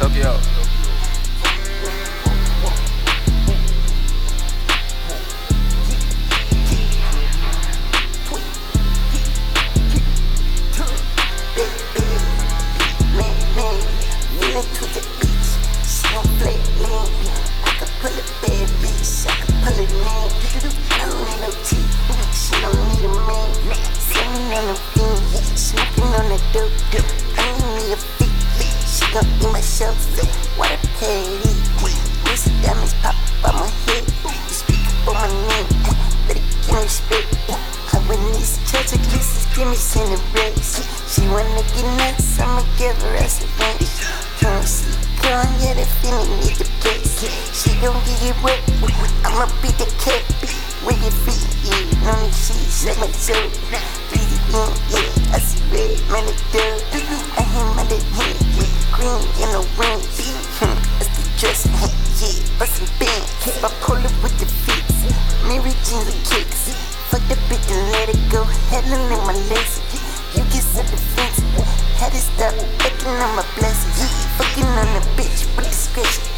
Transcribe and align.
Tokyo. 0.00 0.32
Smoking 25.54 26.14
on 26.14 26.30
dope, 26.52 26.72
dope. 26.90 27.04
I 27.36 27.40
need 27.76 28.26
a. 28.26 28.29
She 29.60 29.84
gon' 29.84 29.92
eat 29.92 30.00
myself. 30.00 30.56
What 30.56 30.72
a 30.72 30.78
petty. 30.96 31.52
This 32.24 32.44
diamonds 32.62 32.94
pop 33.02 33.14
up 33.44 33.54
my 33.54 33.68
head. 33.84 34.04
You 34.24 34.54
speak 34.54 34.80
on 35.06 35.14
my 35.14 35.28
name. 35.28 35.68
Better 36.26 36.40
give 36.40 36.72
me 36.72 36.80
respect. 36.80 37.28
I 37.92 37.98
win 38.08 38.22
these 38.32 38.56
church 38.70 38.92
cases, 38.92 39.44
give 39.54 39.68
me 39.68 39.74
cigarettes. 39.74 40.80
She 41.12 41.28
wanna 41.28 41.62
get 41.76 41.84
nuts, 41.98 42.40
I'ma 42.40 42.62
give 42.78 42.96
her 43.02 43.14
a 43.16 43.24
revenge. 43.24 43.92
Currency, 44.40 44.96
girl, 45.20 45.44
yeah, 45.60 45.74
the 45.74 45.84
feeling 46.00 46.30
need 46.40 46.56
the 46.56 46.64
place. 46.80 47.20
She 47.52 47.76
gon' 47.80 48.00
get 48.08 48.32
it 48.32 48.42
wet. 48.42 48.60
I'ma 49.26 49.44
beat 49.60 49.76
the 49.76 49.84
cat. 50.00 50.24
With 50.86 50.96
your 51.02 51.12
feet, 51.26 51.44
yeah, 51.68 52.08
on 52.08 52.16
the 52.16 52.32
sheets, 52.32 52.86
like 52.86 52.96
my 52.96 53.06
toe. 53.12 53.50
Breathe 54.08 54.24
it 54.24 54.56
in, 54.56 54.72
yeah, 54.88 55.36
I 55.36 55.38
see 55.38 55.60
red, 55.68 56.00
man, 56.08 56.24
it 56.24 56.40
does. 56.52 56.99
some 62.80 62.98
bands. 62.98 63.64
I 63.64 63.68
pull 63.84 63.96
up 63.96 64.16
with 64.22 64.36
the 64.40 64.46
fits. 64.46 65.04
Mary 65.44 65.72
jeans 65.84 66.08
a 66.08 66.16
kicks. 66.28 66.72
Fuck 67.10 67.22
the 67.28 67.36
bitch 67.48 67.68
and 67.72 67.92
let 67.92 68.08
it 68.08 68.20
go. 68.30 68.44
Helen 68.72 69.12
in 69.12 69.20
my 69.26 69.36
legs. 69.52 69.80
You 70.34 70.42
get 70.44 70.64
so 70.64 70.82
defensive. 70.82 71.44
Had 72.00 72.12
to 72.12 72.18
stop 72.18 72.54
picking 72.78 73.08
on 73.08 73.36
my 73.36 73.44
blessings. 73.58 74.10
Fucking 74.38 74.64
on 74.64 74.88
the 74.96 75.02
bitch 75.16 75.44
with 75.56 75.66
the 75.68 75.74
scratch. 75.74 76.29